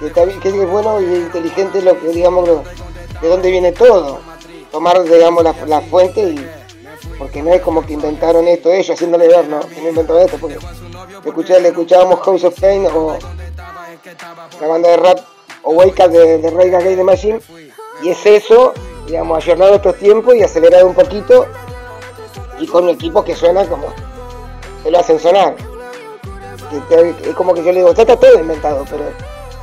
[0.00, 2.46] que, está bien- que es bueno y inteligente lo que digamos
[3.22, 4.20] de dónde viene todo
[4.74, 6.50] tomar digamos la, la fuente y
[7.18, 10.36] porque no es como que inventaron esto ellos haciéndole ver no que no inventaron esto
[10.38, 10.58] porque
[11.60, 13.16] le, escuchábamos House of Pain o
[14.60, 15.20] la banda de rap
[15.62, 17.40] o Wake de, de Ray Against the Machine
[18.02, 18.74] y es eso
[19.06, 21.46] digamos ayornado estos tiempos y acelerado un poquito
[22.58, 23.86] y con equipos que suenan como
[24.82, 25.54] se lo hacen sonar
[27.24, 29.04] es como que yo le digo, está todo inventado, pero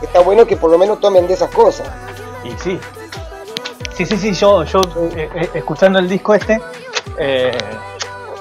[0.01, 1.88] está bueno que por lo menos tomen de esas cosas.
[2.43, 2.80] Y sí.
[3.95, 4.81] Sí, sí, sí, yo, yo
[5.15, 6.59] eh, eh, escuchando el disco este,
[7.19, 7.51] eh,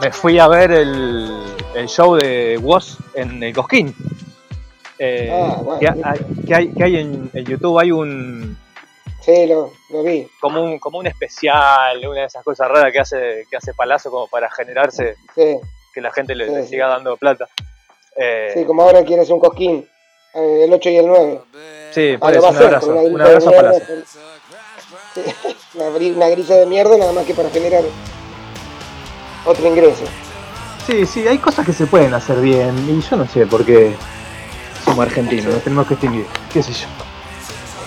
[0.01, 1.43] me fui a ver el,
[1.75, 3.95] el show de Woz en el Cosquín.
[4.99, 5.81] Eh, Ah, bueno.
[5.81, 8.57] que, hay, que hay, que hay en, en YouTube, hay un
[9.23, 10.27] Sí, lo, lo vi.
[10.41, 14.11] como un como un especial, una de esas cosas raras que hace que hace Palazzo
[14.11, 15.57] como para generarse Sí,
[15.93, 16.69] que la gente le, Sí, le sí.
[16.71, 17.49] siga dando plata.
[18.17, 19.87] Eh, sí, como ahora quieres un cosquín,
[20.35, 21.41] el 8 y el 9.
[21.93, 24.19] sí, Ah, por lo eso, un abrazo, una un abrazo a Sí,
[25.75, 27.83] una, grilla de mierda nada más que para generar
[29.45, 30.05] otro ingreso.
[30.87, 33.95] Sí, sí, hay cosas que se pueden hacer bien y yo no sé por qué
[34.85, 36.87] somos argentinos, nos tenemos que extinguir, qué sé yo.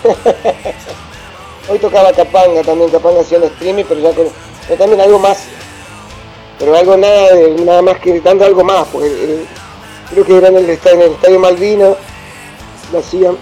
[1.70, 4.28] Hoy tocaba Capanga también, Capanga hacía el streaming, pero ya con
[4.68, 5.46] pero también algo más.
[6.60, 7.30] Pero algo nada,
[7.66, 9.48] nada más que dando algo más, porque el-
[10.12, 11.98] creo que era en el, en el estadio Malvino,
[12.92, 13.38] lo hacían,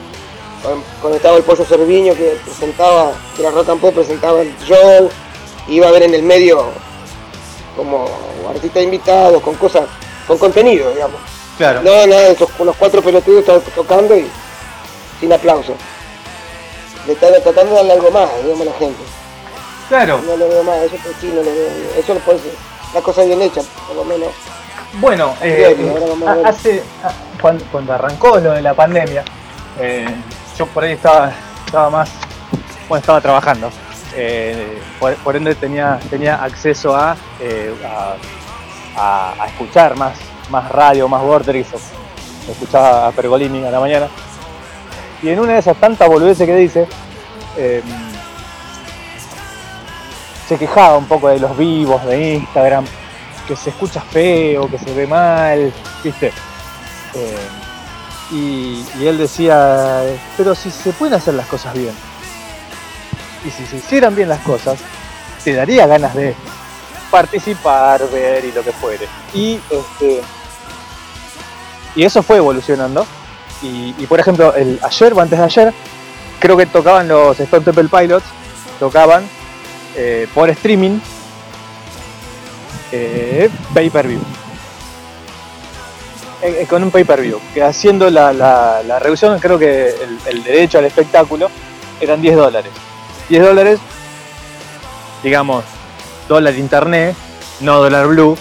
[0.62, 5.10] cuando- estaba el Pollo Cerviño que presentaba, que era Rock and Pop, presentaba el show,
[5.68, 6.66] iba a ver en el medio
[7.76, 8.08] como
[8.50, 9.84] artista invitado, con cosas,
[10.28, 11.20] con contenido, digamos.
[11.58, 11.82] Claro.
[11.82, 14.28] No, nada, esos, con los cuatro pelotudos to- tocando y
[15.20, 15.74] sin aplauso.
[17.08, 19.04] Le está tratando de darle algo más, digamos, a la gente.
[19.90, 20.22] Claro.
[20.26, 21.70] No lo veo más, eso pues sí, no lo veo.
[21.98, 22.54] Eso lo puede ser.
[22.94, 24.30] La cosa bien hecha, por lo menos.
[24.94, 26.46] Bueno, eh, Bien, ahora vamos a ver.
[26.46, 26.84] ha- hace
[27.72, 29.24] cuando arrancó lo de la pandemia,
[29.80, 30.06] eh,
[30.58, 31.32] yo por ahí estaba,
[31.66, 32.10] estaba más,
[32.88, 33.70] bueno, estaba trabajando.
[34.16, 37.74] Eh, por, ende tenía, tenía acceso a, eh,
[38.98, 40.14] a, a- escuchar más,
[40.50, 41.74] más radio, más vorterix.
[41.74, 44.08] o- Escuchaba a Pergolini a la mañana.
[45.22, 46.88] Y en una de esas tantas boludeces que dice,
[47.56, 47.82] eh,
[50.48, 52.84] se quejaba un poco de los vivos de Instagram,
[53.48, 55.72] que se escucha feo, que se ve mal,
[56.04, 56.34] ¿viste?
[57.14, 57.38] Eh,
[58.32, 60.02] y, él decía,
[60.38, 61.94] pero si se pueden hacer las cosas bien,
[63.46, 64.80] y si se hicieran bien las cosas,
[65.44, 66.36] te daría ganas de
[67.10, 69.08] participar, ver y lo que fuere.
[69.34, 70.22] Y este
[71.96, 73.06] y eso fue evolucionando.
[73.62, 75.74] Y, y, por ejemplo, el ayer o antes de ayer,
[76.40, 78.26] creo que tocaban los Stone Temple Pilots,
[78.80, 79.24] tocaban
[79.96, 81.00] eh, por streaming
[82.92, 84.22] eh, pay per view.
[86.44, 89.90] Eh, eh, con un pay per view, que haciendo la, la, la reducción, creo que
[89.90, 91.50] el, el derecho al espectáculo
[92.00, 92.72] eran 10 dólares.
[93.30, 93.80] 10 dólares,
[95.24, 95.64] digamos,
[96.28, 97.16] dólar internet,
[97.60, 98.36] no dólar blue,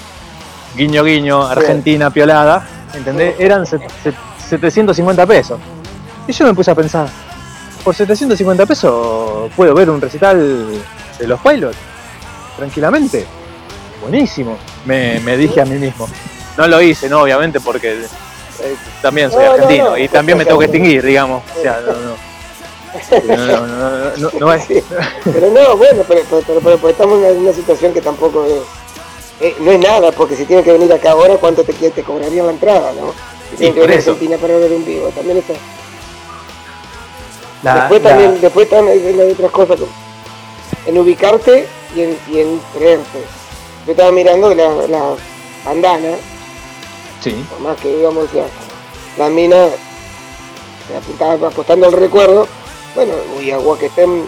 [0.76, 3.34] guiño guiño, Argentina piolada, ¿entendés?
[3.38, 4.14] Eran set- set-
[4.48, 5.60] 750 pesos.
[6.26, 7.06] Y yo me puse a pensar,
[7.84, 10.80] por 750 pesos puedo ver un recital
[11.18, 11.76] de los pilots,
[12.56, 13.26] tranquilamente.
[14.00, 16.08] Buenísimo, me, me dije a mí mismo.
[16.60, 20.36] No lo hice, no, obviamente, porque eh, también soy No, no, argentino no, y también
[20.36, 21.42] me tengo que extinguir, digamos.
[21.58, 22.30] O sea, no, no.
[23.36, 24.66] No, no, no, no, no es-
[25.24, 28.60] Pero no, bueno, pero, pero, pero- pero- estamos en una situación que tampoco es,
[29.40, 32.46] eh, no es nada, porque si tienen que venir acá ahora, ¿cuánto te, te cobrarían
[32.46, 33.14] la entrada, no?
[33.52, 33.98] Si tienen que venir a.
[34.00, 35.54] Argentina para ver un vivo, también eso.
[37.62, 39.92] La- después la- también, después también hay hay otras cosas, como
[40.86, 43.18] en ubicarte y en, y en creerte.
[43.86, 45.14] Yo estaba mirando la, la
[45.64, 46.16] bandana,
[47.20, 47.44] Sí.
[47.50, 48.46] por más que digamos, sea,
[49.18, 49.66] la mina
[50.88, 52.46] se apuntaba apostando al recuerdo,
[52.94, 54.24] bueno, y agua que estén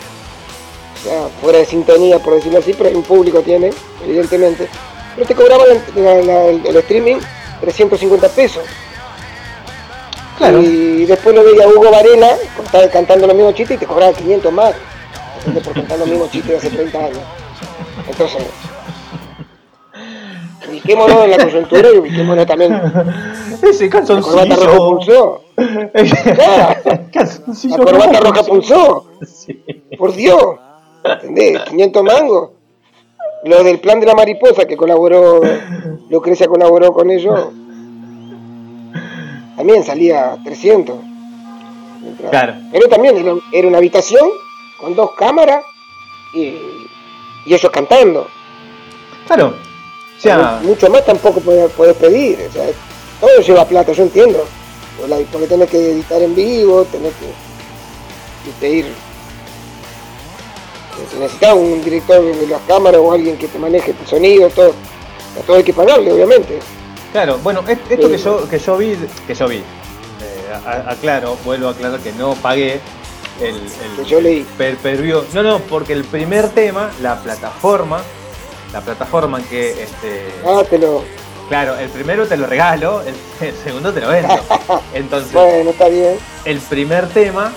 [1.40, 3.70] fuera de sintonía, por decirlo así, pero un público tiene,
[4.05, 4.68] evidentemente.
[5.16, 5.66] Pero te cobraban
[5.97, 7.16] la- la- la- el, el streaming
[7.61, 8.62] 350 pesos.
[10.38, 10.62] Claro.
[10.62, 12.36] Y después lo veía Hugo Varela
[12.93, 14.74] cantando los mismos chistes y te cobraba 500 más.
[15.64, 17.18] Por cantar los mismos chistes de hace 30 años.
[18.09, 18.43] Entonces,
[20.68, 22.72] ubiquémonos en la coyuntura y ubiquémonos también.
[23.62, 24.88] Ese La corbata roja calzoncillo.
[24.88, 25.42] pulsó.
[27.12, 29.06] Calzoncillo la corbata roja pulsó.
[29.26, 29.62] Sí.
[29.98, 30.42] Por Dios.
[31.04, 31.60] ¿Entendés?
[31.62, 32.50] 500 mangos.
[33.44, 35.40] Lo del plan de la mariposa que colaboró,
[36.10, 37.48] Lucrecia colaboró con ellos.
[39.56, 40.96] También salía 300.
[42.30, 42.54] Claro.
[42.70, 44.28] Pero también era una habitación
[44.80, 45.64] con dos cámaras
[46.34, 46.56] y,
[47.46, 48.26] y ellos cantando.
[49.26, 49.54] Claro.
[50.23, 52.39] Sea, Mucho más tampoco puedes, puedes pedir.
[52.49, 52.64] O sea,
[53.20, 54.45] todo lleva plata, yo entiendo.
[55.33, 57.27] Porque tenés que editar en vivo, tenés que
[58.47, 58.87] viste, ir.
[61.11, 64.73] Si necesitas un director de las cámaras o alguien que te maneje el sonido, todo.
[65.39, 66.59] A todo hay que pagarle, obviamente.
[67.11, 68.97] Claro, bueno, es- esto que yo, que yo vi,
[69.27, 69.62] que yo vi, eh,
[70.87, 72.81] aclaro, vuelvo a aclarar que no pagué
[73.41, 74.47] el, el Que yo leí.
[74.57, 75.23] per, per view.
[75.33, 78.03] No, no, porque el primer tema, la plataforma,
[78.73, 81.05] la plataforma que, este, Ah, te lo.
[81.49, 83.14] claro, el primero te lo regalo, el,
[83.47, 84.35] el segundo te lo vendo.
[84.95, 86.16] Entonces, Bueno, está bien.
[86.45, 87.53] el primer tema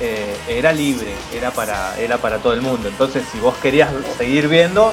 [0.00, 2.88] eh, era libre, era para, era para todo el mundo.
[2.88, 4.92] Entonces, si vos querías seguir viendo,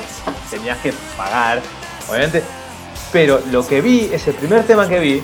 [0.49, 1.62] tenías que pagar,
[2.09, 2.43] obviamente.
[3.12, 5.22] Pero lo que vi, ese primer tema que vi,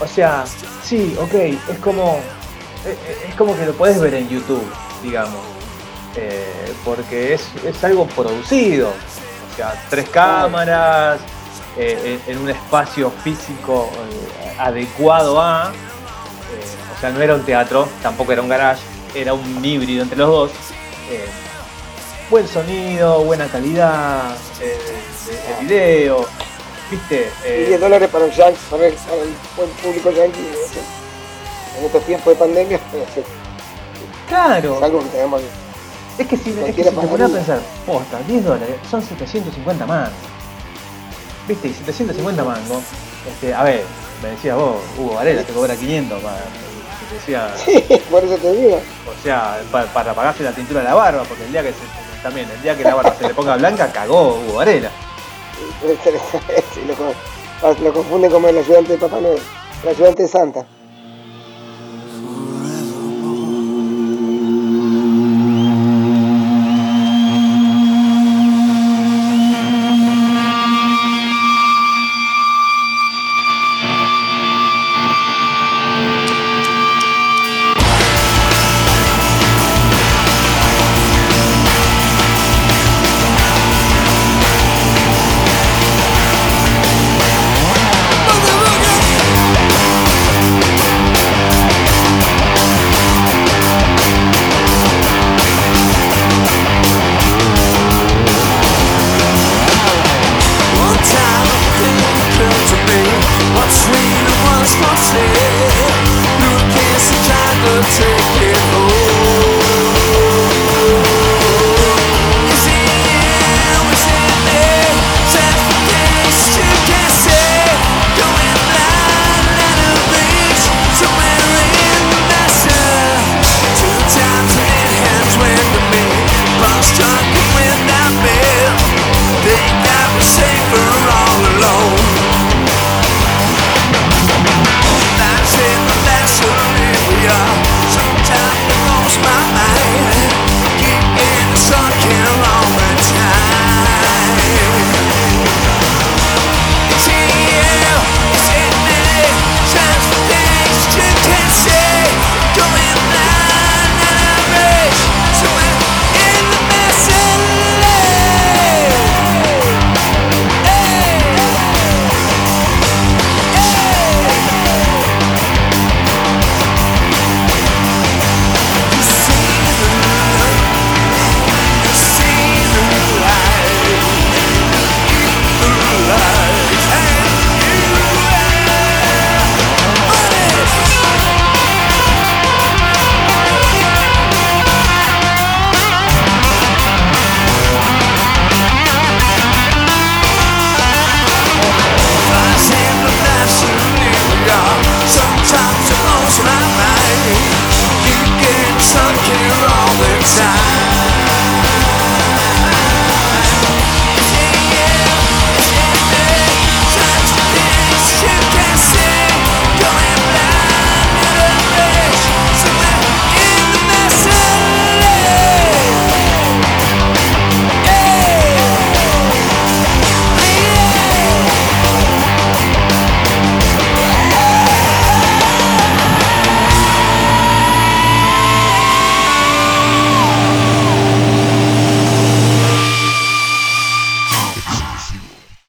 [0.00, 0.44] o sea,
[0.82, 2.18] sí, ok, es como,
[2.84, 4.64] es, es como que lo podés ver en YouTube,
[5.02, 5.40] digamos.
[6.16, 6.44] Eh,
[6.84, 8.92] porque es, es algo producido.
[9.52, 11.20] O sea, tres cámaras,
[11.76, 15.70] eh, en, en un espacio físico eh, adecuado a.
[15.72, 18.82] eh, o sea, no era un teatro, tampoco era un garage,
[19.14, 20.50] era un híbrido entre los dos.
[21.10, 21.26] Eh,
[22.30, 24.78] buen sonido, buena calidad eh,
[25.26, 26.26] de, de video,
[26.90, 27.30] ¿viste?
[27.44, 30.48] Y Eh, 10 dólares para el, yan- para el, para el buen público yankee.
[31.78, 32.76] En estos tiempos de pandemia,
[33.16, 33.24] es
[34.28, 35.61] claro, algo que tenemos que
[36.18, 39.86] es que si, es que si te pones a pensar, posta, 10 dólares son 750
[39.86, 40.12] mangos.
[41.48, 41.68] ¿Viste?
[41.68, 42.82] Y 750 mangos.
[43.28, 43.82] Este, a ver,
[44.22, 46.36] me decías vos, Hugo Varela te cobra 500 para,
[47.08, 48.76] te decía, Sí, por eso te digo.
[48.76, 52.22] o sea, pa- para pagarse la tintura de la barba, porque el día que se,
[52.22, 54.90] también, el día que la barba se le ponga blanca, cagó Hugo Varela.
[56.74, 59.40] Sí, lo, lo confunden como el ayudante de Papá Noel,
[59.82, 60.64] el ayudante de Santa.